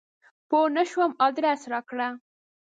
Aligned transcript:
پوه 0.49 0.67
نه 0.75 0.83
شوم 0.89 1.11
ادرس 1.27 1.61
راکړه! 1.71 2.07